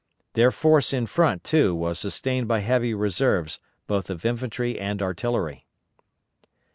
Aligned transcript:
Their 0.33 0.49
force 0.49 0.93
in 0.93 1.05
front, 1.05 1.43
too, 1.43 1.75
was 1.75 1.99
sustained 1.99 2.47
by 2.47 2.61
heavy 2.61 2.91
reserves 2.91 3.59
both 3.85 4.09
of 4.09 4.25
infantry 4.25 4.79
and 4.79 4.99
artillery. 4.99 5.67